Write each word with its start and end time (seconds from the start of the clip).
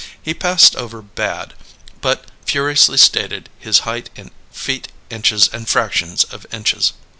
He 0.19 0.33
passed 0.33 0.75
over 0.77 1.03
"bad," 1.03 1.53
but 2.01 2.25
furiously 2.47 2.97
stated 2.97 3.49
his 3.59 3.81
height 3.85 4.09
in 4.15 4.31
feet, 4.51 4.87
inches, 5.11 5.47
and 5.53 5.69
fractions 5.69 6.23
of 6.23 6.47
inches. 6.51 6.93